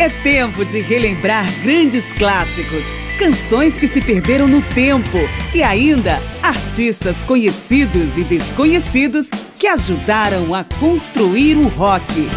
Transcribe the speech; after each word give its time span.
É 0.00 0.08
tempo 0.08 0.64
de 0.64 0.80
relembrar 0.80 1.44
grandes 1.60 2.12
clássicos, 2.12 2.84
canções 3.18 3.80
que 3.80 3.88
se 3.88 4.00
perderam 4.00 4.46
no 4.46 4.62
tempo 4.62 5.18
e 5.52 5.60
ainda 5.60 6.20
artistas 6.40 7.24
conhecidos 7.24 8.16
e 8.16 8.22
desconhecidos 8.22 9.28
que 9.58 9.66
ajudaram 9.66 10.54
a 10.54 10.62
construir 10.78 11.56
o 11.56 11.66
rock. 11.66 12.28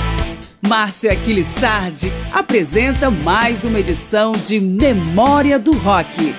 Márcia 0.67 1.11
Aquilissardi 1.11 2.11
apresenta 2.33 3.11
mais 3.11 3.63
uma 3.63 3.79
edição 3.79 4.31
de 4.31 4.59
Memória 4.59 5.59
do 5.59 5.73
Rock. 5.77 6.33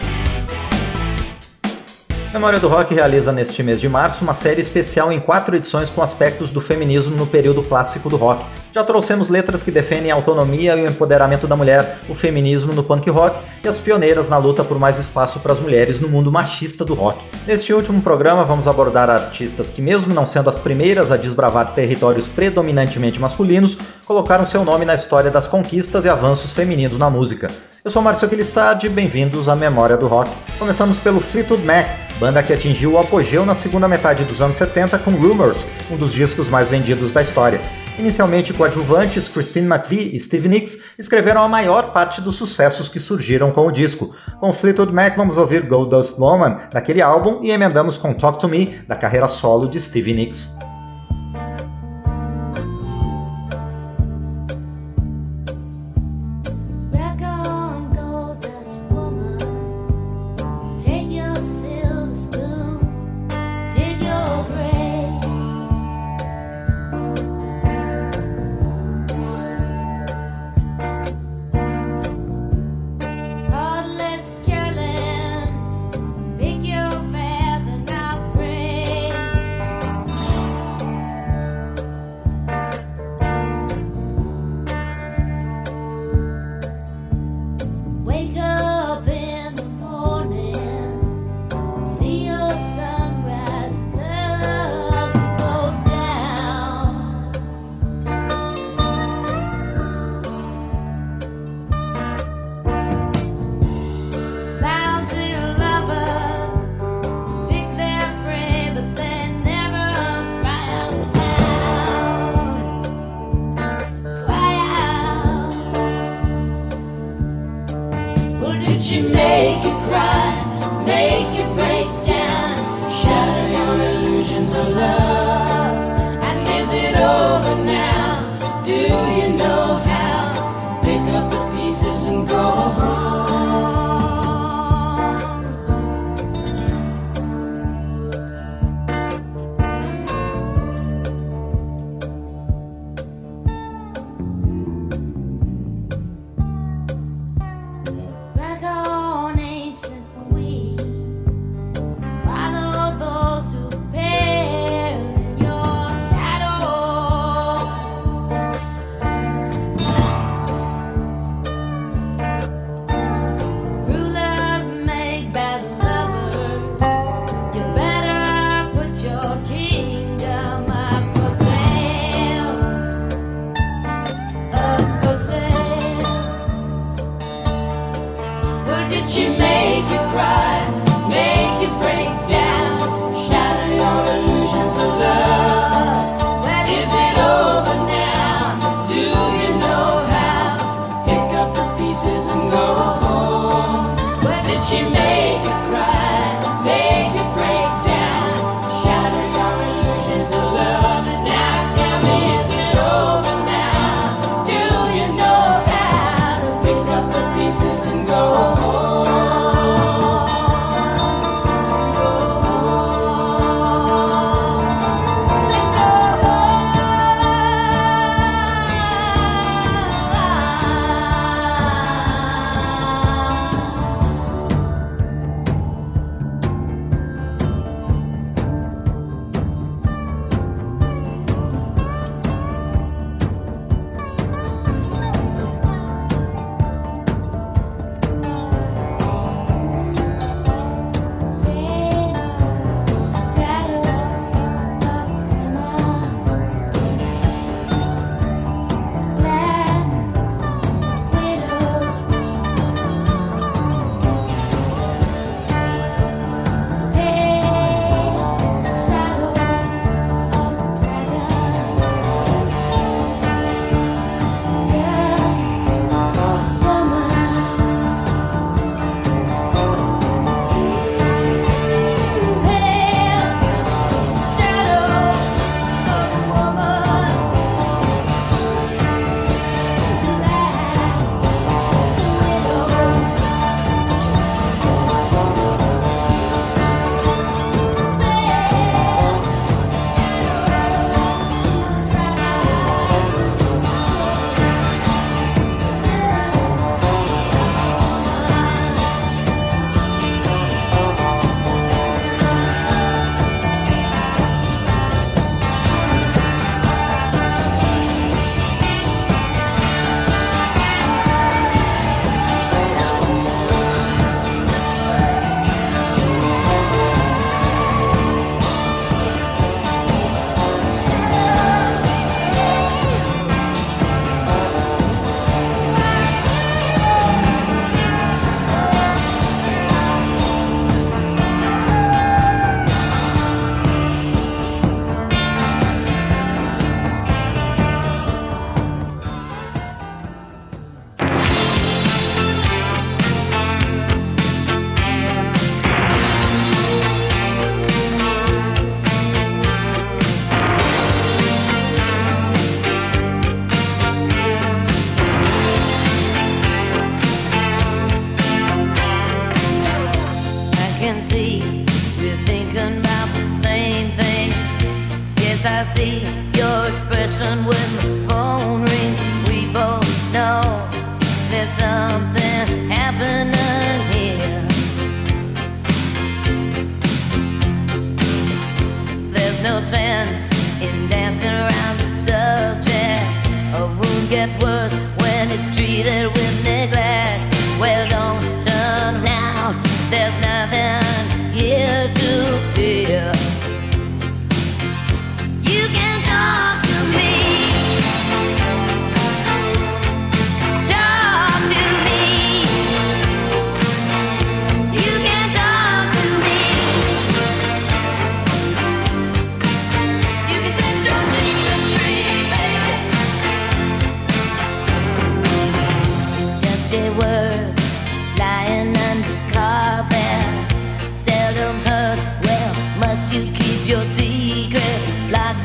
Memória 2.33 2.59
do 2.59 2.67
Rock 2.67 2.93
realiza 2.93 3.31
neste 3.31 3.63
mês 3.63 3.81
de 3.81 3.89
março 3.89 4.25
uma 4.25 4.35
série 4.35 4.61
especial 4.61 5.13
em 5.13 5.21
quatro 5.21 5.55
edições 5.55 5.89
com 5.89 6.03
aspectos 6.03 6.51
do 6.51 6.61
feminismo 6.61 7.15
no 7.17 7.29
período 7.29 7.63
clássico 7.63 8.09
do 8.11 8.17
rock. 8.17 8.45
Já 8.75 8.83
trouxemos 8.83 9.29
letras 9.29 9.63
que 9.63 9.71
defendem 9.71 10.11
a 10.11 10.15
autonomia 10.15 10.75
e 10.75 10.83
o 10.83 10.89
empoderamento 10.89 11.47
da 11.47 11.55
mulher, 11.55 11.99
o 12.09 12.15
feminismo 12.15 12.73
no 12.73 12.83
punk 12.83 13.11
rock 13.11 13.39
e 13.63 13.69
as 13.69 13.77
pioneiras 13.77 14.31
na 14.31 14.39
luta 14.39 14.65
por 14.65 14.79
mais 14.79 14.99
espaço 14.99 15.41
para 15.41 15.53
as 15.53 15.61
mulheres 15.61 16.01
no 16.01 16.09
mundo 16.09 16.33
machista 16.33 16.83
do 16.83 16.95
rock. 16.95 17.23
Neste 17.47 17.75
último 17.75 18.01
programa 18.01 18.45
vamos 18.45 18.67
abordar 18.67 19.11
artistas 19.11 19.69
que, 19.69 19.83
mesmo 19.83 20.15
não 20.15 20.25
sendo 20.25 20.49
as 20.49 20.57
primeiras 20.57 21.13
a 21.13 21.19
desbravar 21.19 21.75
territórios 21.75 22.27
predominantemente 22.27 23.21
masculinos, 23.21 23.77
colocaram 24.07 24.47
seu 24.47 24.65
nome 24.65 24.87
na 24.87 24.95
história 24.95 25.31
das 25.31 25.47
conquistas 25.47 26.07
e 26.07 26.09
avanços 26.09 26.53
femininos 26.53 26.97
na 26.97 27.11
música. 27.11 27.51
Eu 27.85 27.91
sou 27.91 28.01
Márcio 28.01 28.27
Aquilissardi, 28.27 28.89
bem-vindos 28.89 29.51
à 29.51 29.57
Memória 29.57 29.99
do 29.99 30.07
Rock. 30.07 30.31
Começamos 30.59 30.97
pelo 30.97 31.21
Fleetwood 31.21 31.63
Mac, 31.63 31.87
banda 32.19 32.43
que 32.43 32.55
atingiu 32.55 32.93
o 32.93 32.99
apogeu 32.99 33.45
na 33.45 33.55
segunda 33.55 33.87
metade 33.87 34.25
dos 34.25 34.41
anos 34.41 34.57
70 34.57 34.99
com 35.01 35.11
Rumors, 35.11 35.67
um 35.91 35.97
dos 35.97 36.11
discos 36.13 36.49
mais 36.49 36.71
vendidos 36.71 37.13
da 37.13 37.21
história. 37.21 37.61
Inicialmente 37.99 38.55
coadjuvantes, 38.55 39.29
Christine 39.29 39.67
McVie 39.67 40.17
e 40.17 40.19
Steve 40.19 40.49
Nicks 40.49 40.79
escreveram 40.99 41.43
a 41.43 41.49
maior 41.49 41.93
parte 41.93 42.21
dos 42.21 42.37
sucessos 42.37 42.89
que 42.89 42.99
surgiram 42.99 43.51
com 43.51 43.67
o 43.67 43.73
disco. 43.73 44.15
Com 44.41 44.53
Fleetwood 44.53 44.93
Mac 44.93 45.17
vamos 45.17 45.37
ouvir 45.37 45.67
Goldust 45.67 46.19
Woman 46.19 46.59
daquele 46.73 47.03
álbum 47.03 47.41
e 47.43 47.51
emendamos 47.51 47.99
com 47.99 48.15
Talk 48.15 48.41
to 48.41 48.49
Me 48.49 48.67
da 48.89 48.97
carreira 48.97 49.29
solo 49.29 49.69
de 49.69 49.79
Steve 49.79 50.15
Nicks. 50.15 50.72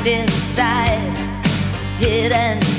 Inside, 0.08 1.18
hidden 2.00 2.77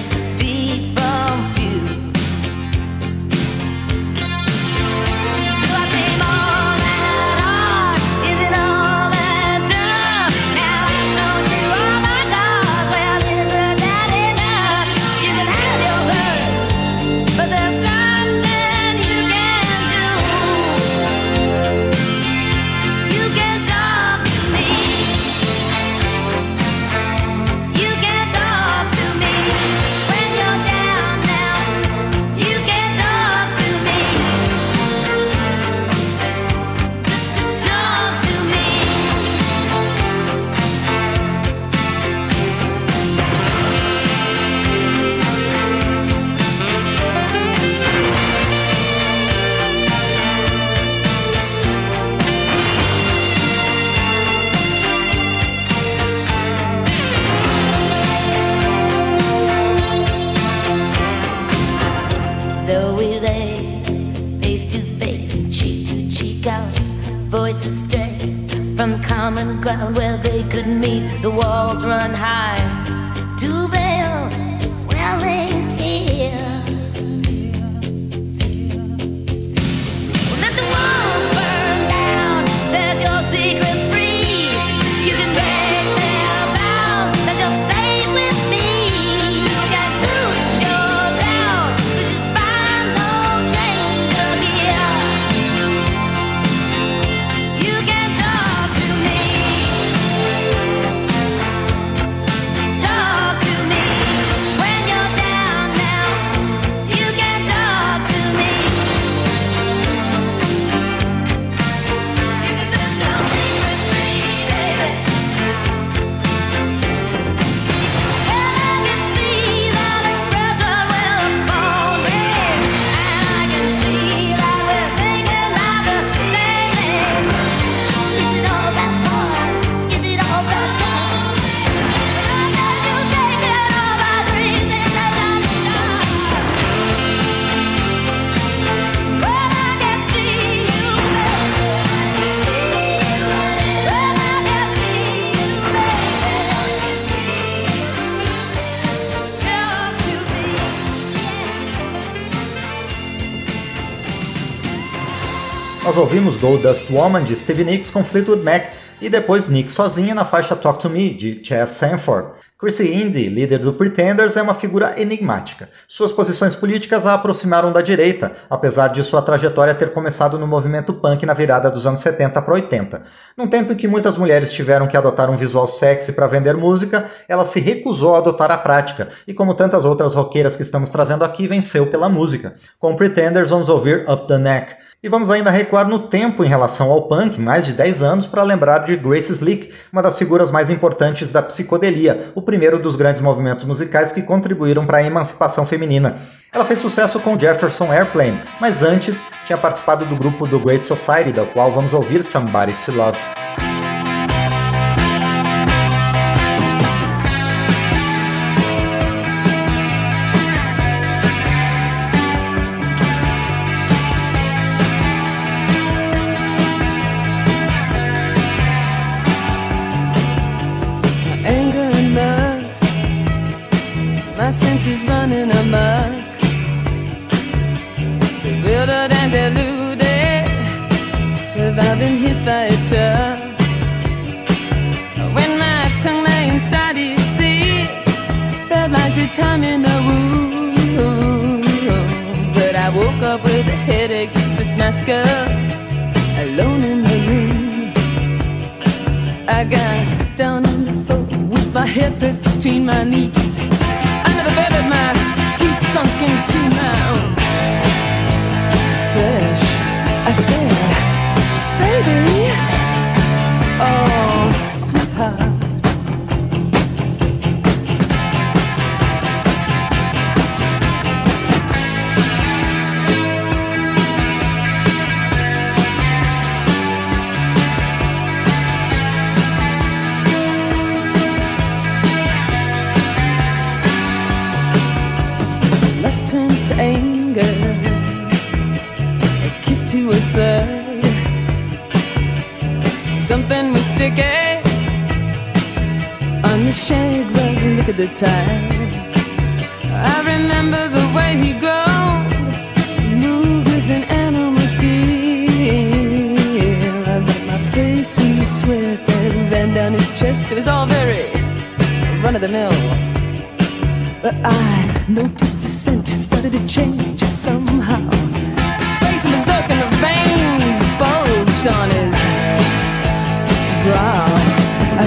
ouvimos 156.08 156.36
Goldust 156.36 156.90
Woman 156.90 157.22
de 157.22 157.36
Stevie 157.36 157.64
Nicks 157.64 157.90
com 157.90 158.02
Fleetwood 158.02 158.42
Mac 158.42 158.72
e 158.98 159.10
depois 159.10 159.46
Nick 159.46 159.70
sozinha 159.70 160.14
na 160.14 160.24
faixa 160.24 160.56
Talk 160.56 160.80
to 160.80 160.88
Me 160.88 161.12
de 161.12 161.44
Chess 161.44 161.72
Sanford. 161.72 162.30
Chrissy 162.58 162.94
Indy, 162.94 163.28
líder 163.28 163.58
do 163.58 163.74
Pretenders, 163.74 164.34
é 164.38 164.40
uma 164.40 164.54
figura 164.54 164.94
enigmática. 164.96 165.68
Suas 165.86 166.10
posições 166.10 166.54
políticas 166.54 167.06
a 167.06 167.12
aproximaram 167.12 167.74
da 167.74 167.82
direita, 167.82 168.32
apesar 168.48 168.88
de 168.88 169.04
sua 169.04 169.20
trajetória 169.20 169.74
ter 169.74 169.92
começado 169.92 170.38
no 170.38 170.46
movimento 170.46 170.94
punk 170.94 171.26
na 171.26 171.34
virada 171.34 171.70
dos 171.70 171.86
anos 171.86 172.00
70 172.00 172.40
para 172.40 172.54
80. 172.54 173.02
Num 173.36 173.46
tempo 173.46 173.74
em 173.74 173.76
que 173.76 173.86
muitas 173.86 174.16
mulheres 174.16 174.50
tiveram 174.50 174.86
que 174.86 174.96
adotar 174.96 175.30
um 175.30 175.36
visual 175.36 175.68
sexy 175.68 176.14
para 176.14 176.26
vender 176.26 176.56
música, 176.56 177.04
ela 177.28 177.44
se 177.44 177.60
recusou 177.60 178.14
a 178.14 178.18
adotar 178.18 178.50
a 178.50 178.56
prática, 178.56 179.08
e 179.26 179.34
como 179.34 179.52
tantas 179.52 179.84
outras 179.84 180.14
roqueiras 180.14 180.56
que 180.56 180.62
estamos 180.62 180.88
trazendo 180.88 181.22
aqui, 181.22 181.46
venceu 181.46 181.86
pela 181.88 182.08
música. 182.08 182.54
Com 182.78 182.96
Pretenders, 182.96 183.50
vamos 183.50 183.68
ouvir 183.68 184.08
Up 184.08 184.26
the 184.26 184.38
Neck. 184.38 184.87
E 185.00 185.08
vamos 185.08 185.30
ainda 185.30 185.48
recuar 185.48 185.86
no 185.86 186.08
tempo 186.08 186.42
em 186.42 186.48
relação 186.48 186.90
ao 186.90 187.02
punk, 187.02 187.40
mais 187.40 187.64
de 187.64 187.72
10 187.72 188.02
anos, 188.02 188.26
para 188.26 188.42
lembrar 188.42 188.80
de 188.80 188.96
Grace 188.96 189.32
Slick, 189.32 189.72
uma 189.92 190.02
das 190.02 190.18
figuras 190.18 190.50
mais 190.50 190.70
importantes 190.70 191.30
da 191.30 191.40
psicodelia, 191.40 192.32
o 192.34 192.42
primeiro 192.42 192.80
dos 192.80 192.96
grandes 192.96 193.22
movimentos 193.22 193.64
musicais 193.64 194.10
que 194.10 194.22
contribuíram 194.22 194.84
para 194.84 194.98
a 194.98 195.02
emancipação 195.04 195.64
feminina. 195.64 196.16
Ela 196.52 196.64
fez 196.64 196.80
sucesso 196.80 197.20
com 197.20 197.38
Jefferson 197.38 197.92
Airplane, 197.92 198.42
mas 198.60 198.82
antes 198.82 199.22
tinha 199.44 199.56
participado 199.56 200.04
do 200.04 200.16
grupo 200.16 200.48
do 200.48 200.58
Great 200.58 200.84
Society, 200.84 201.30
da 201.30 201.46
qual 201.46 201.70
vamos 201.70 201.94
ouvir 201.94 202.24
Somebody 202.24 202.72
to 202.84 202.90
Love. 202.90 203.18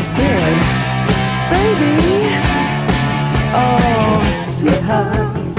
I 0.02 0.04
said, 0.04 0.58
Baby, 1.52 1.94
oh, 3.54 4.32
sweetheart. 4.34 5.51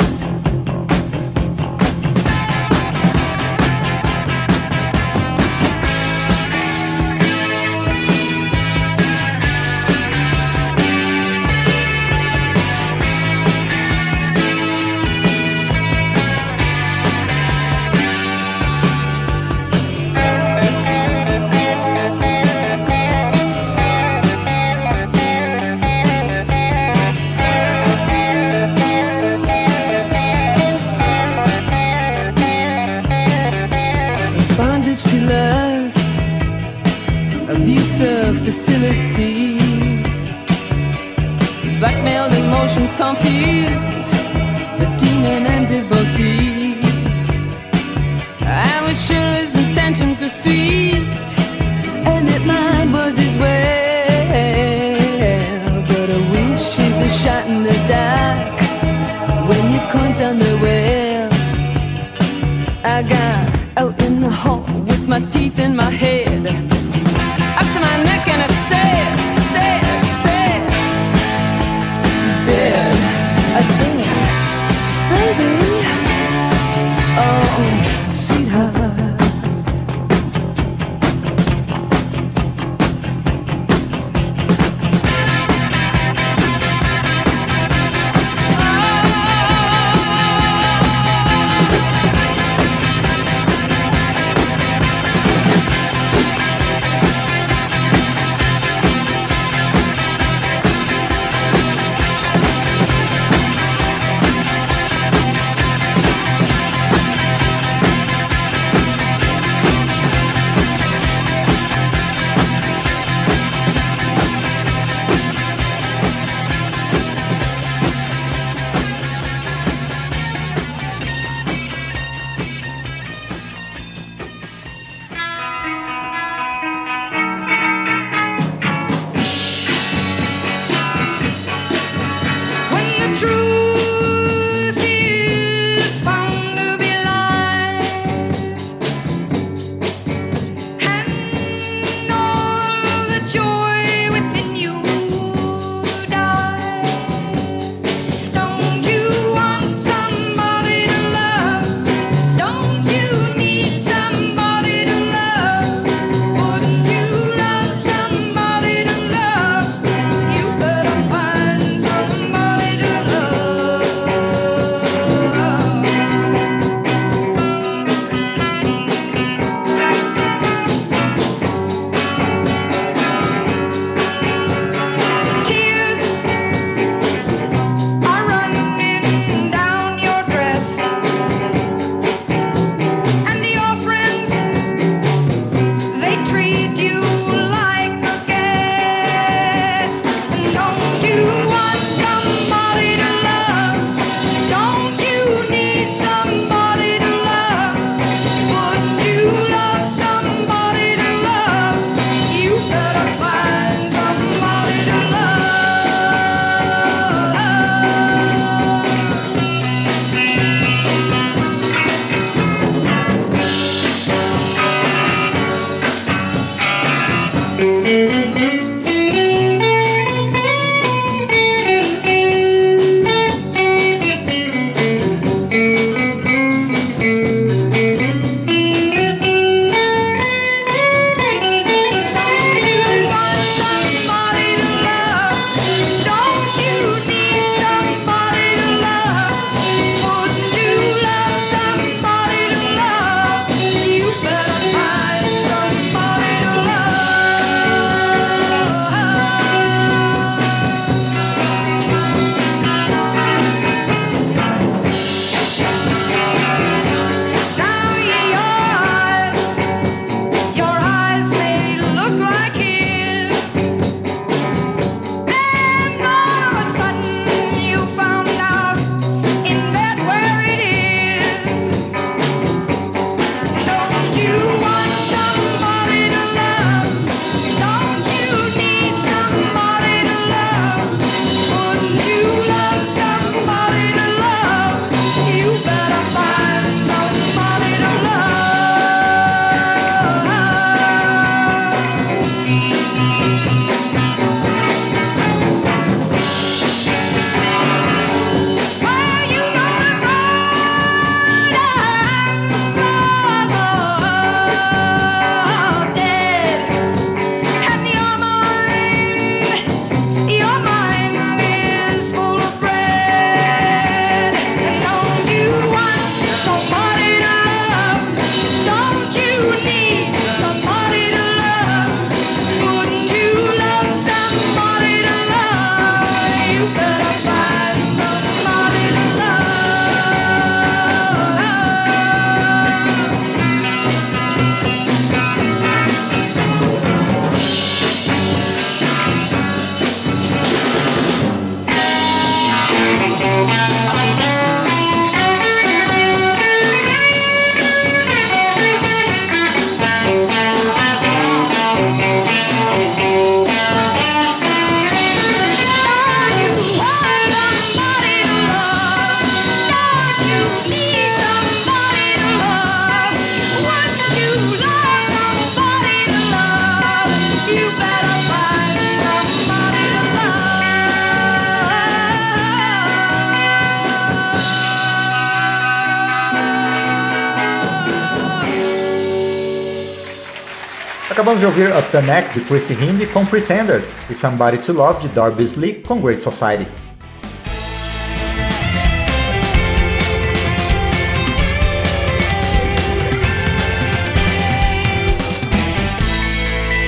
De 381.43 381.47
ouvir 381.47 381.77
Up 381.77 381.91
the 381.91 382.01
Neck 382.03 382.39
de 382.39 382.45
Chrissy 382.45 382.73
Hinde 382.75 383.05
com 383.07 383.27
Pretenders 383.27 383.93
e 384.09 384.15
Somebody 384.15 384.59
to 384.59 384.73
Love 384.73 385.01
de 385.01 385.09
Darby 385.09 385.43
Slick 385.43 385.81
com 385.81 386.01
Great 386.01 386.23
Society. 386.23 386.69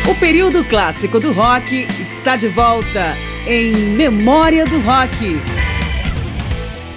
O 0.08 0.14
período 0.20 0.62
clássico 0.66 1.18
do 1.18 1.32
rock 1.32 1.88
está 2.00 2.36
de 2.36 2.46
volta 2.46 3.16
em 3.48 3.72
Memória 3.72 4.64
do 4.66 4.78
Rock. 4.82 5.53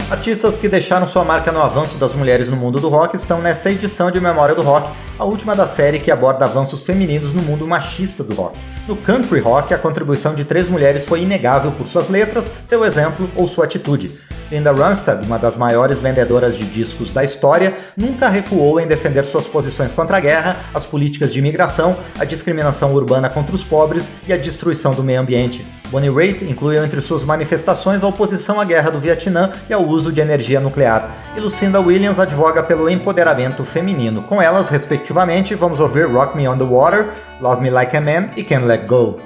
Artistas 0.09 0.57
que 0.57 0.69
deixaram 0.69 1.05
sua 1.05 1.25
marca 1.25 1.51
no 1.51 1.61
avanço 1.61 1.97
das 1.97 2.13
mulheres 2.13 2.47
no 2.47 2.55
mundo 2.55 2.79
do 2.79 2.87
rock 2.87 3.17
estão 3.17 3.41
nesta 3.41 3.69
edição 3.69 4.09
de 4.09 4.21
Memória 4.21 4.55
do 4.55 4.61
Rock, 4.61 4.89
a 5.19 5.25
última 5.25 5.53
da 5.53 5.67
série 5.67 5.99
que 5.99 6.09
aborda 6.09 6.45
avanços 6.45 6.81
femininos 6.81 7.33
no 7.33 7.41
mundo 7.41 7.67
machista 7.67 8.23
do 8.23 8.33
rock. 8.33 8.57
No 8.87 8.95
country 8.95 9.41
rock, 9.41 9.73
a 9.73 9.77
contribuição 9.77 10.33
de 10.33 10.45
três 10.45 10.69
mulheres 10.69 11.03
foi 11.03 11.23
inegável 11.23 11.73
por 11.73 11.89
suas 11.89 12.07
letras, 12.07 12.53
seu 12.63 12.85
exemplo 12.85 13.29
ou 13.35 13.49
sua 13.49 13.65
atitude. 13.65 14.17
Linda 14.49 14.71
Ronstadt, 14.71 15.25
uma 15.25 15.37
das 15.37 15.57
maiores 15.57 15.99
vendedoras 15.99 16.57
de 16.57 16.63
discos 16.63 17.11
da 17.11 17.25
história, 17.25 17.75
nunca 17.97 18.29
recuou 18.29 18.79
em 18.79 18.87
defender 18.87 19.25
suas 19.25 19.45
posições 19.45 19.91
contra 19.91 20.15
a 20.15 20.21
guerra, 20.21 20.55
as 20.73 20.85
políticas 20.85 21.33
de 21.33 21.39
imigração, 21.39 21.97
a 22.17 22.23
discriminação 22.23 22.93
urbana 22.93 23.29
contra 23.29 23.53
os 23.53 23.61
pobres 23.61 24.09
e 24.25 24.31
a 24.31 24.37
destruição 24.37 24.93
do 24.93 25.03
meio 25.03 25.19
ambiente. 25.19 25.65
Bonnie 25.89 26.09
Raitt 26.09 26.43
incluiu 26.43 26.83
entre 26.83 26.99
suas 27.01 27.23
manifestações 27.23 28.03
a 28.03 28.07
oposição 28.07 28.59
à 28.59 28.65
guerra 28.65 28.91
do 28.91 28.99
Vietnã 28.99 29.51
e 29.69 29.73
ao 29.73 29.85
uso 29.85 30.11
de 30.11 30.19
energia 30.19 30.59
nuclear. 30.59 31.09
E 31.35 31.39
Lucinda 31.39 31.79
Williams 31.79 32.19
advoga 32.19 32.61
pelo 32.61 32.89
empoderamento 32.89 33.63
feminino. 33.63 34.23
Com 34.23 34.41
elas, 34.41 34.69
respectivamente, 34.69 35.55
vamos 35.55 35.79
ouvir 35.79 36.07
Rock 36.11 36.35
Me 36.35 36.47
on 36.47 36.57
the 36.57 36.63
Water, 36.63 37.13
Love 37.39 37.61
Me 37.61 37.69
Like 37.69 37.95
a 37.95 38.01
Man 38.01 38.31
e 38.35 38.43
Can't 38.43 38.65
Let 38.65 38.85
Go. 38.85 39.19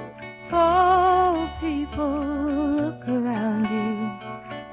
Oh, 0.52 1.48
people, 1.60 2.24
look 2.76 3.08
around 3.08 3.68
you. 3.68 4.12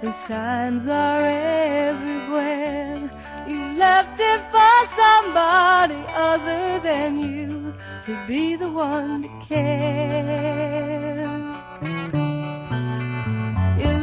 The 0.02 0.12
signs 0.12 0.88
are 0.88 1.25
everywhere. 1.25 3.10
You 3.47 3.78
left 3.78 4.19
it 4.19 4.41
for 4.52 4.88
somebody 4.95 5.95
other 6.15 6.80
than 6.82 7.17
you 7.17 7.73
to 8.06 8.15
be 8.28 8.56
the 8.56 8.69
one 8.69 9.23
to 9.23 9.30
care. 9.45 11.09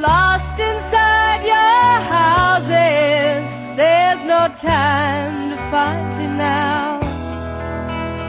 Lost 0.06 0.58
inside 0.58 1.42
your 1.54 1.90
houses. 2.16 3.44
There's 3.80 4.22
no 4.34 4.42
time 4.54 5.50
to 5.50 5.56
find 5.70 6.08
you 6.20 6.28
now. 6.28 7.00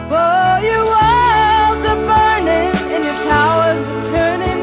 Oh, 0.10 0.54
your 0.70 0.84
walls 0.94 1.82
are 1.92 2.02
burning 2.12 2.76
and 2.94 3.02
your 3.08 3.20
towers 3.32 3.84
are 3.96 4.06
turning. 4.16 4.62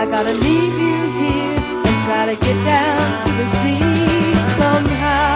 I 0.00 0.04
gotta 0.14 0.34
leave 0.46 0.76
you 0.86 0.98
here 1.20 1.56
and 1.86 1.96
try 2.06 2.24
to 2.32 2.36
get 2.46 2.58
down 2.74 3.04
to 3.24 3.30
the 3.40 3.48
sea 3.58 4.34
somehow. 4.60 5.32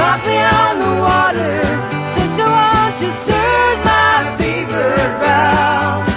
Rock 0.00 0.20
me 0.30 0.38
on 0.62 0.74
the 0.84 0.92
water, 1.06 1.56
sister, 2.14 2.46
won't 2.56 2.96
you 3.02 3.12
soothe 3.26 3.80
my 3.92 4.14
fever 4.38 4.90
brow? 5.20 6.07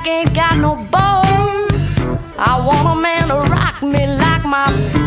Back 0.00 0.08
ain't 0.08 0.34
got 0.34 0.58
no 0.58 0.76
bone. 0.76 1.68
I 2.38 2.62
want 2.66 2.98
a 2.98 3.00
man 3.00 3.28
to 3.28 3.34
rock 3.52 3.82
me 3.82 4.06
like 4.06 4.44
my 4.44 4.99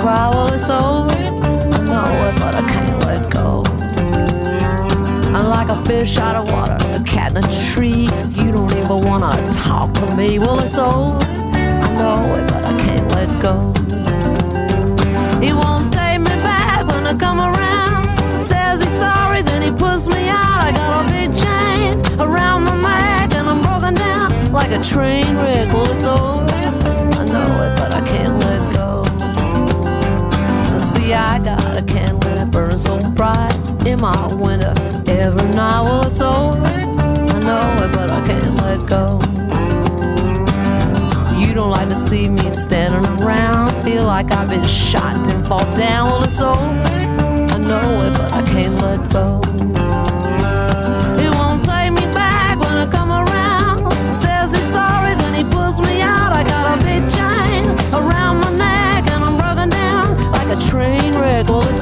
while 0.00 0.52
it's 0.52 0.70
over. 0.70 1.10
I 1.10 1.80
know 1.84 2.28
it, 2.28 2.40
but 2.40 2.54
I 2.54 2.62
can't 2.68 3.04
let 3.04 3.30
go. 3.30 3.62
I'm 5.34 5.48
like 5.48 5.68
a 5.68 5.84
fish 5.84 6.18
out 6.18 6.36
of 6.36 6.50
water, 6.52 6.76
a 6.96 7.02
cat 7.04 7.32
in 7.36 7.44
a 7.44 7.72
tree. 7.72 8.08
You 8.38 8.52
don't 8.52 8.74
even 8.76 9.00
wanna 9.00 9.32
talk 9.52 9.94
to 9.94 10.16
me. 10.16 10.38
Well, 10.38 10.60
it's 10.60 10.78
over. 10.78 11.18
I 11.54 11.88
know 11.98 12.34
it, 12.36 12.46
but 12.50 12.64
I 12.64 12.76
can't 12.84 13.08
let 13.16 13.30
go. 13.42 13.72
He 15.40 15.52
won't 15.52 15.92
take 15.92 16.20
me 16.20 16.36
back 16.42 16.86
when 16.86 17.06
I 17.06 17.14
come 17.16 17.40
around. 17.40 18.04
Says 18.46 18.82
he's 18.82 18.98
sorry, 18.98 19.42
then 19.42 19.62
he 19.62 19.70
puts 19.70 20.08
me 20.08 20.28
out. 20.28 20.64
I 20.68 20.72
got 20.72 21.06
a 21.06 21.12
big 21.12 21.30
chain 21.44 22.20
around 22.20 22.64
my 22.64 22.76
neck, 22.82 23.34
and 23.34 23.48
I'm 23.48 23.60
broken 23.62 23.94
down 23.94 24.52
like 24.52 24.70
a 24.70 24.82
train 24.82 25.34
wreck. 25.36 25.68
Well, 25.72 25.90
it's 25.90 26.04
over. 26.04 26.51
I 31.14 31.38
got 31.38 31.76
a 31.76 31.82
candle 31.82 32.20
that 32.20 32.50
burns 32.50 32.84
so 32.84 32.98
bright 33.10 33.54
in 33.86 34.00
my 34.00 34.34
winter 34.34 34.72
every 35.06 35.48
night. 35.50 36.06
It's 36.06 36.20
over. 36.20 36.58
I 36.58 37.38
know 37.40 37.84
it, 37.84 37.92
but 37.92 38.10
I 38.10 38.26
can't 38.26 38.54
let 38.56 38.86
go. 38.88 39.20
You 41.38 41.54
don't 41.54 41.70
like 41.70 41.88
to 41.88 41.96
see 41.96 42.28
me 42.28 42.50
standing 42.50 43.04
around. 43.22 43.70
Feel 43.84 44.04
like 44.04 44.30
I've 44.32 44.48
been 44.48 44.66
shot 44.66 45.14
and 45.28 45.46
fall 45.46 45.64
down. 45.76 46.10
Well, 46.10 46.24
it's 46.24 46.40
over. 46.40 46.58
I 46.58 47.58
know 47.58 48.06
it, 48.06 48.16
but 48.16 48.32
I 48.32 48.42
can't 48.42 48.80
let 48.80 49.12
go. 49.12 49.71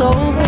soul. 0.00 0.39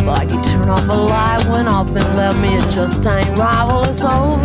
Trouble 0.00 0.34
you 0.34 0.42
turn 0.42 0.68
off 0.68 0.88
a 0.88 0.92
light 0.92 1.44
when 1.48 1.66
I've 1.66 1.86
been 1.86 2.12
left 2.14 2.38
me. 2.38 2.56
It 2.56 2.70
just 2.70 3.06
ain't 3.06 3.38
right. 3.38 3.64
Well, 3.66 3.84
it's 3.88 4.04
over. 4.04 4.40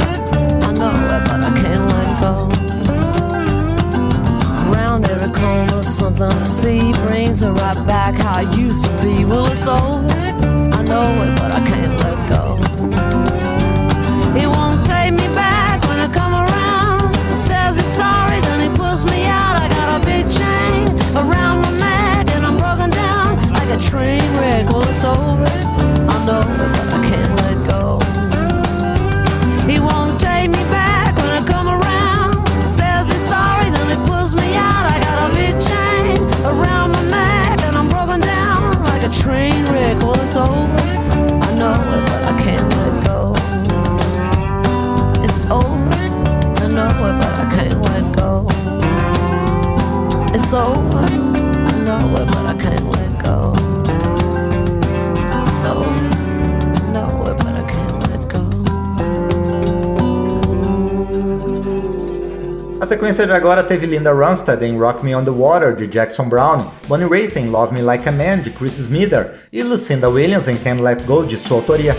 I 0.65 0.71
know 0.73 0.91
it, 0.91 1.23
but 1.27 1.45
I 1.45 1.51
can't 1.61 1.85
let 1.91 2.21
go. 2.21 2.33
Around 4.71 5.05
every 5.09 5.31
corner, 5.33 5.81
something 5.81 6.23
I 6.23 6.37
see 6.37 6.91
brings 7.05 7.41
her 7.41 7.51
right 7.51 7.87
back 7.87 8.15
how 8.15 8.37
I 8.37 8.55
used 8.55 8.83
to 8.85 9.01
be. 9.01 9.25
Well, 9.25 9.51
it's 9.51 9.67
over. 9.67 10.07
I 10.07 10.83
know 10.83 11.21
it, 11.23 11.32
A 62.83 62.85
sequência 62.85 63.25
de 63.25 63.31
agora 63.31 63.63
teve 63.63 63.85
Linda 63.85 64.11
Ronstadt 64.11 64.61
em 64.65 64.77
Rock 64.77 65.05
Me 65.05 65.15
on 65.15 65.23
the 65.23 65.31
Water, 65.31 65.73
de 65.73 65.87
Jackson 65.87 66.27
Brown, 66.27 66.69
Bonnie 66.87 67.05
Raitt 67.05 67.37
em 67.37 67.49
Love 67.49 67.73
Me 67.73 67.81
Like 67.81 68.07
a 68.07 68.11
Man, 68.11 68.39
de 68.39 68.49
Chris 68.49 68.77
Smither, 68.77 69.35
e 69.51 69.63
Lucinda 69.63 70.09
Williams 70.09 70.47
em 70.47 70.57
Can't 70.57 70.81
Let 70.81 71.03
Go, 71.03 71.23
de 71.23 71.37
sua 71.37 71.57
autoria. 71.57 71.95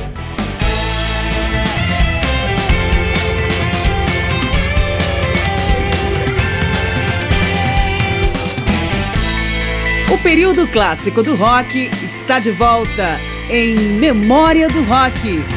O 10.12 10.18
período 10.18 10.66
clássico 10.68 11.22
do 11.22 11.34
rock 11.34 11.90
está 12.02 12.38
de 12.38 12.50
volta 12.52 13.18
em 13.50 13.74
Memória 13.74 14.68
do 14.68 14.82
Rock. 14.84 15.53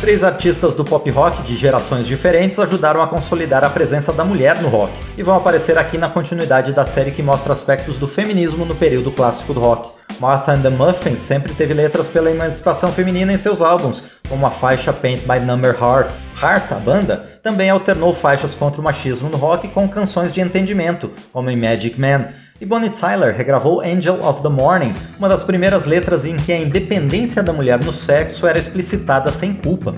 Três 0.00 0.22
artistas 0.22 0.74
do 0.74 0.84
pop 0.84 1.10
rock 1.10 1.42
de 1.42 1.56
gerações 1.56 2.06
diferentes 2.06 2.58
ajudaram 2.60 3.02
a 3.02 3.08
consolidar 3.08 3.64
a 3.64 3.68
presença 3.68 4.12
da 4.12 4.24
mulher 4.24 4.62
no 4.62 4.68
rock 4.68 4.92
e 5.16 5.24
vão 5.24 5.36
aparecer 5.36 5.76
aqui 5.76 5.98
na 5.98 6.08
continuidade 6.08 6.72
da 6.72 6.86
série 6.86 7.10
que 7.10 7.22
mostra 7.22 7.52
aspectos 7.52 7.98
do 7.98 8.06
feminismo 8.06 8.64
no 8.64 8.76
período 8.76 9.10
clássico 9.10 9.52
do 9.52 9.58
rock. 9.58 9.90
Martha 10.20 10.52
and 10.52 10.62
the 10.62 10.70
Muffins 10.70 11.18
sempre 11.18 11.52
teve 11.52 11.74
letras 11.74 12.06
pela 12.06 12.30
emancipação 12.30 12.92
feminina 12.92 13.32
em 13.32 13.38
seus 13.38 13.60
álbuns, 13.60 14.04
como 14.28 14.46
a 14.46 14.50
faixa 14.50 14.92
Paint 14.92 15.22
by 15.22 15.40
Number 15.44 15.74
Heart. 15.74 16.12
Heart, 16.40 16.72
a 16.72 16.76
banda, 16.76 17.16
também 17.42 17.68
alternou 17.68 18.14
faixas 18.14 18.54
contra 18.54 18.80
o 18.80 18.84
machismo 18.84 19.28
no 19.28 19.36
rock 19.36 19.66
com 19.68 19.88
canções 19.88 20.32
de 20.32 20.40
entendimento, 20.40 21.10
como 21.32 21.50
em 21.50 21.56
Magic 21.56 22.00
Man. 22.00 22.28
E 22.60 22.66
Bonnie 22.66 22.90
Tyler 22.90 23.36
regravou 23.36 23.80
Angel 23.80 24.20
of 24.20 24.42
the 24.42 24.48
Morning, 24.48 24.92
uma 25.16 25.28
das 25.28 25.44
primeiras 25.44 25.84
letras 25.84 26.24
em 26.24 26.36
que 26.36 26.52
a 26.52 26.58
independência 26.58 27.40
da 27.40 27.52
mulher 27.52 27.78
no 27.84 27.92
sexo 27.92 28.48
era 28.48 28.58
explicitada 28.58 29.30
sem 29.30 29.54
culpa. 29.54 29.94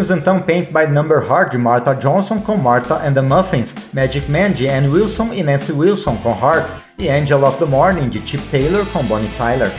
Ouvimos 0.00 0.18
então 0.18 0.40
Paint 0.40 0.68
by 0.72 0.90
Number 0.90 1.22
Heart 1.22 1.52
de 1.52 1.58
Martha 1.58 1.92
Johnson 1.92 2.38
com 2.38 2.56
Martha 2.56 2.94
and 3.06 3.12
the 3.12 3.20
Muffins, 3.20 3.74
Magic 3.92 4.30
Man 4.30 4.52
de 4.52 4.66
Ann 4.66 4.90
Wilson 4.90 5.30
e 5.34 5.42
Nancy 5.42 5.72
Wilson 5.72 6.16
com 6.22 6.30
Heart 6.30 6.70
e 6.98 7.10
Angel 7.10 7.44
of 7.44 7.58
the 7.58 7.66
Morning 7.66 8.08
de 8.08 8.26
Chip 8.26 8.42
Taylor 8.50 8.86
com 8.94 9.02
Bonnie 9.02 9.28
Tyler. 9.36 9.70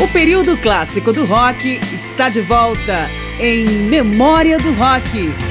O 0.00 0.06
período 0.12 0.56
clássico 0.58 1.12
do 1.12 1.24
rock 1.24 1.80
está 1.92 2.28
de 2.28 2.40
volta 2.40 3.08
em 3.40 3.64
Memória 3.64 4.58
do 4.58 4.72
Rock. 4.74 5.49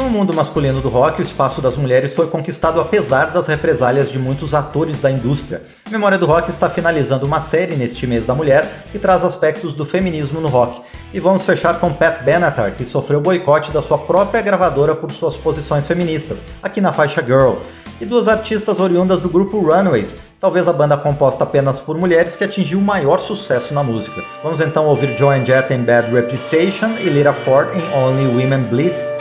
No 0.00 0.08
mundo 0.08 0.32
masculino 0.32 0.80
do 0.80 0.88
rock, 0.88 1.20
o 1.20 1.22
espaço 1.22 1.60
das 1.60 1.76
mulheres 1.76 2.14
foi 2.14 2.26
conquistado 2.26 2.80
apesar 2.80 3.26
das 3.26 3.48
represálias 3.48 4.10
de 4.10 4.18
muitos 4.18 4.54
atores 4.54 4.98
da 4.98 5.10
indústria. 5.10 5.60
Memória 5.90 6.16
do 6.16 6.24
Rock 6.24 6.48
está 6.48 6.70
finalizando 6.70 7.26
uma 7.26 7.38
série 7.38 7.76
neste 7.76 8.06
mês 8.06 8.24
da 8.24 8.34
mulher 8.34 8.84
que 8.90 8.98
traz 8.98 9.22
aspectos 9.22 9.74
do 9.74 9.84
feminismo 9.84 10.40
no 10.40 10.48
rock. 10.48 10.80
E 11.12 11.20
vamos 11.20 11.44
fechar 11.44 11.78
com 11.78 11.92
Pat 11.92 12.22
Benatar, 12.22 12.72
que 12.76 12.86
sofreu 12.86 13.20
boicote 13.20 13.72
da 13.72 13.82
sua 13.82 13.98
própria 13.98 14.40
gravadora 14.40 14.94
por 14.94 15.12
suas 15.12 15.36
posições 15.36 15.86
feministas, 15.86 16.46
aqui 16.62 16.80
na 16.80 16.94
faixa 16.94 17.22
Girl. 17.22 17.56
E 18.00 18.06
duas 18.06 18.26
artistas 18.26 18.80
oriundas 18.80 19.20
do 19.20 19.28
grupo 19.28 19.60
Runaways, 19.60 20.16
talvez 20.40 20.66
a 20.66 20.72
banda 20.72 20.96
composta 20.96 21.44
apenas 21.44 21.78
por 21.78 21.98
mulheres 21.98 22.36
que 22.36 22.44
atingiu 22.44 22.78
o 22.78 22.82
maior 22.82 23.20
sucesso 23.20 23.74
na 23.74 23.82
música. 23.82 24.24
Vamos 24.42 24.62
então 24.62 24.86
ouvir 24.86 25.14
Joan 25.18 25.44
Jett 25.44 25.70
em 25.74 25.84
Bad 25.84 26.10
Reputation 26.10 26.96
e 26.98 27.10
Lita 27.10 27.34
Ford 27.34 27.68
em 27.76 27.94
Only 27.94 28.28
Women 28.28 28.62
Bleed. 28.70 29.19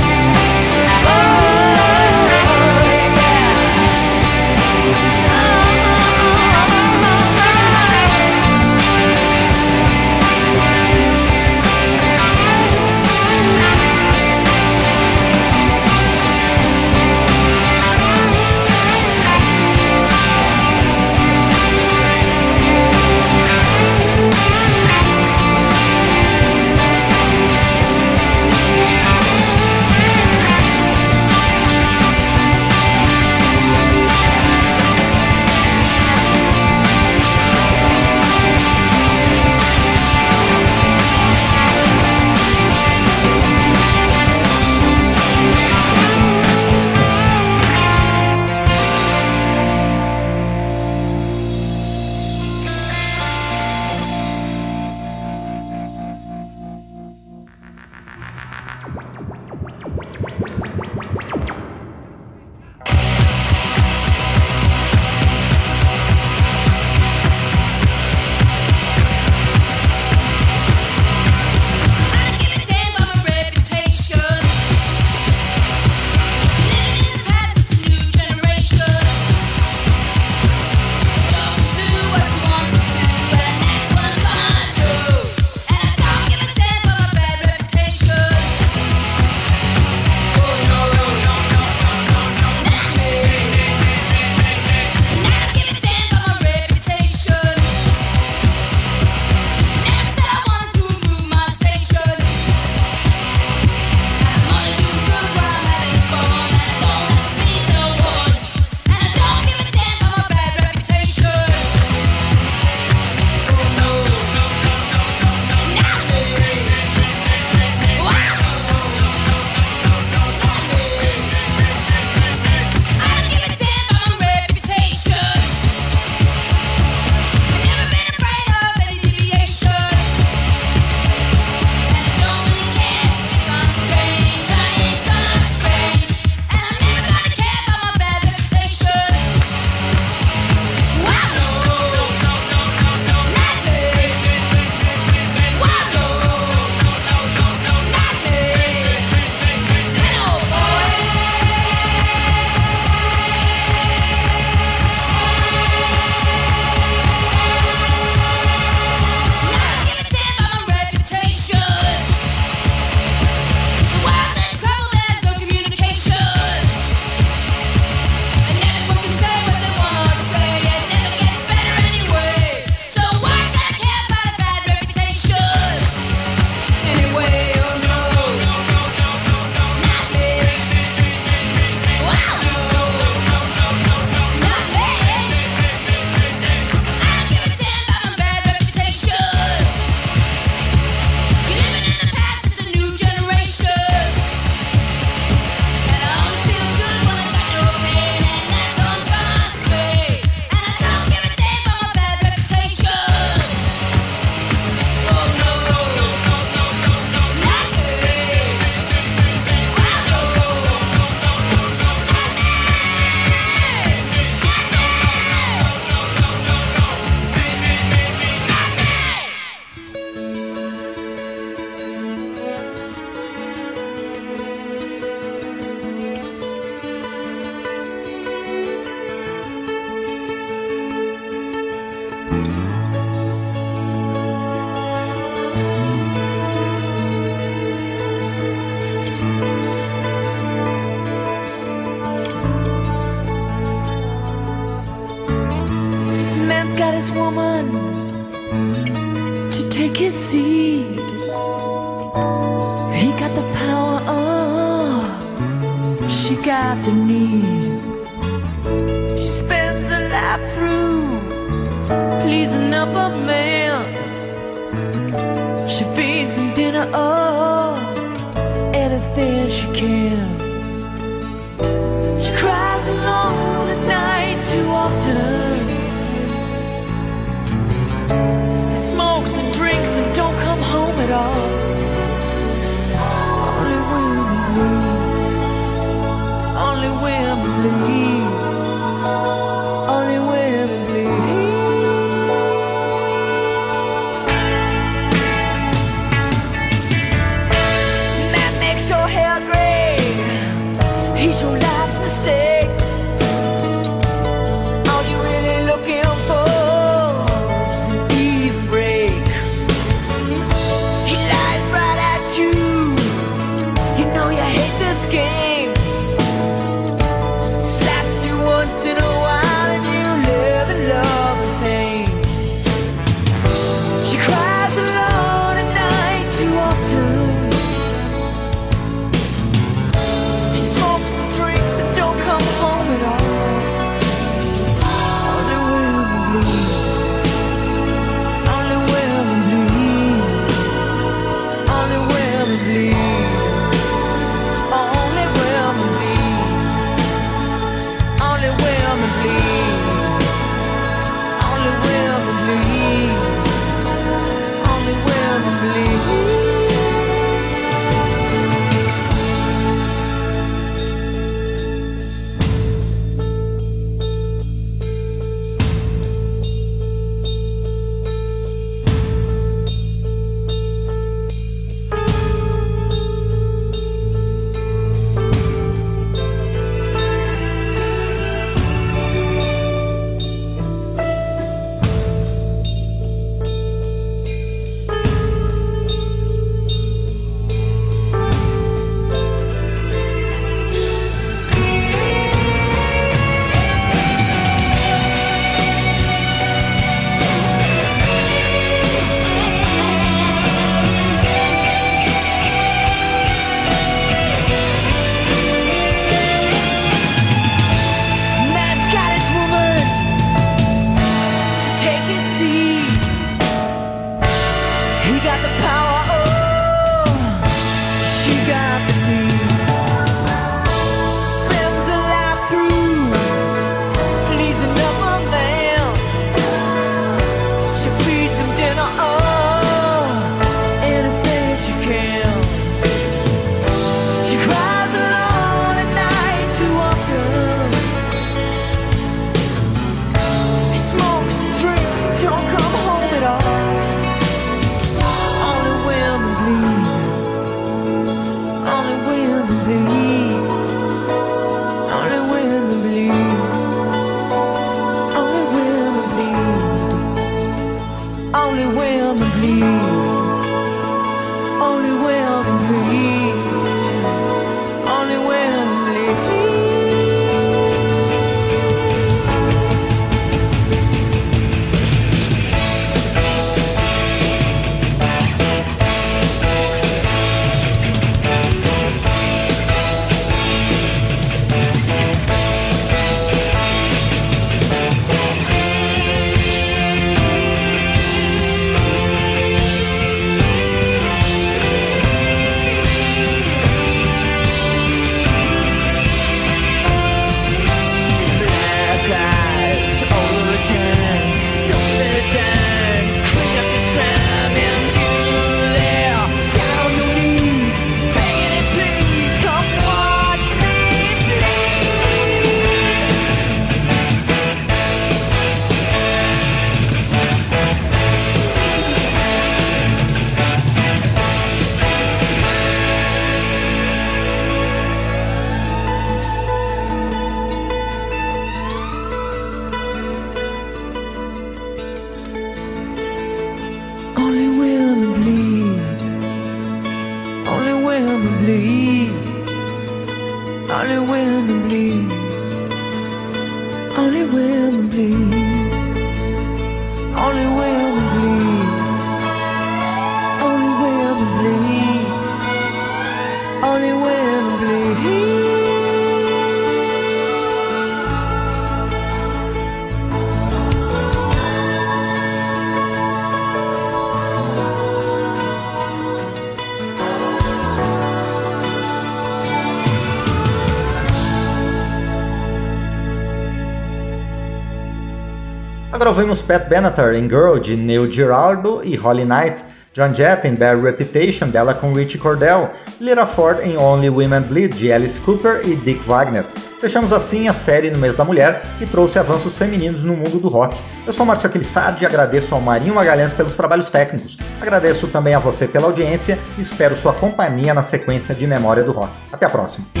Ouvimos 576.21 576.41
Pat 576.41 576.69
Benatar 576.69 577.15
em 577.15 577.27
Girl 577.27 577.57
de 577.57 577.75
Neil 577.75 578.11
Giraldo 578.11 578.81
e 578.83 578.95
Holly 578.95 579.25
Knight, 579.25 579.55
John 579.91 580.13
Jett 580.13 580.47
em 580.47 580.53
Bad 580.53 580.79
Reputation 580.79 581.47
dela 581.47 581.73
com 581.73 581.93
Richie 581.93 582.19
Cordell, 582.19 582.69
Lira 582.99 583.25
Ford 583.25 583.59
em 583.63 583.75
Only 583.75 584.09
Women 584.09 584.41
Bleed 584.41 584.75
de 584.75 584.93
Alice 584.93 585.19
Cooper 585.21 585.61
e 585.65 585.75
Dick 585.75 586.07
Wagner. 586.07 586.45
Fechamos 586.79 587.11
assim 587.11 587.47
a 587.47 587.53
série 587.53 587.89
no 587.89 587.97
mês 587.97 588.15
da 588.15 588.23
mulher, 588.23 588.61
que 588.77 588.85
trouxe 588.85 589.17
avanços 589.17 589.57
femininos 589.57 590.03
no 590.03 590.15
mundo 590.15 590.39
do 590.39 590.47
rock. 590.47 590.77
Eu 591.07 591.13
sou 591.13 591.25
Márcio 591.25 591.49
Aquilissardi 591.49 592.03
e 592.03 592.05
agradeço 592.05 592.53
ao 592.53 592.61
Marinho 592.61 592.93
Magalhães 592.93 593.33
pelos 593.33 593.55
trabalhos 593.55 593.89
técnicos. 593.89 594.37
Agradeço 594.61 595.07
também 595.07 595.33
a 595.33 595.39
você 595.39 595.67
pela 595.67 595.87
audiência 595.87 596.37
e 596.55 596.61
espero 596.61 596.95
sua 596.95 597.13
companhia 597.13 597.73
na 597.73 597.81
sequência 597.81 598.35
de 598.35 598.45
Memória 598.45 598.83
do 598.83 598.91
Rock. 598.91 599.11
Até 599.31 599.47
a 599.47 599.49
próxima. 599.49 600.00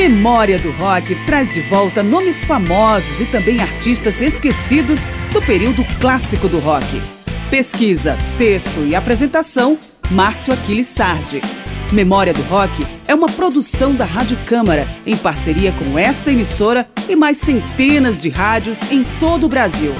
Memória 0.00 0.58
do 0.58 0.70
Rock 0.70 1.14
traz 1.26 1.52
de 1.52 1.60
volta 1.60 2.02
nomes 2.02 2.42
famosos 2.42 3.20
e 3.20 3.26
também 3.26 3.60
artistas 3.60 4.22
esquecidos 4.22 5.04
do 5.30 5.42
período 5.42 5.84
clássico 6.00 6.48
do 6.48 6.58
rock. 6.58 7.02
Pesquisa, 7.50 8.16
texto 8.38 8.80
e 8.86 8.94
apresentação, 8.94 9.78
Márcio 10.10 10.54
Aquiles 10.54 10.86
Sardi. 10.86 11.42
Memória 11.92 12.32
do 12.32 12.40
Rock 12.44 12.82
é 13.06 13.14
uma 13.14 13.26
produção 13.26 13.94
da 13.94 14.06
Rádio 14.06 14.38
Câmara, 14.46 14.88
em 15.04 15.18
parceria 15.18 15.70
com 15.72 15.98
esta 15.98 16.32
emissora 16.32 16.86
e 17.06 17.14
mais 17.14 17.36
centenas 17.36 18.18
de 18.18 18.30
rádios 18.30 18.80
em 18.90 19.04
todo 19.20 19.44
o 19.44 19.48
Brasil. 19.50 19.92